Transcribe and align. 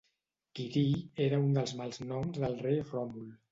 Quirí 0.59 0.85
era 1.27 1.39
un 1.45 1.53
dels 1.59 1.75
mals 1.83 2.03
noms 2.07 2.43
del 2.47 2.59
rei 2.67 2.83
Ròmul. 2.91 3.33